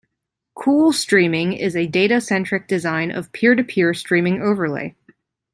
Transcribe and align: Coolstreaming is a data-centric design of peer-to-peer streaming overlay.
Coolstreaming 0.57 1.55
is 1.55 1.75
a 1.75 1.85
data-centric 1.85 2.67
design 2.67 3.11
of 3.11 3.31
peer-to-peer 3.33 3.93
streaming 3.93 4.41
overlay. 4.41 4.95